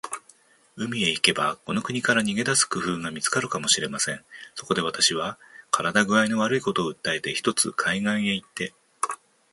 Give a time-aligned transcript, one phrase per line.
[0.77, 4.25] 海へ行けば、この国から逃げ出す工夫が見つかるかもしれません。
[4.55, 5.37] そこで、私は
[5.71, 8.73] 身体工合の悪いことを訴えて、ひとつ海岸へ行って